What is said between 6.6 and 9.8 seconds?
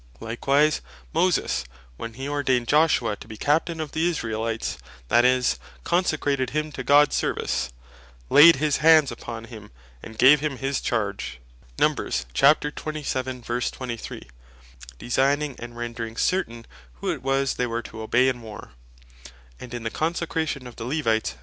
to Gods service, (Numb. 27.23.) "Laid his hands upon him,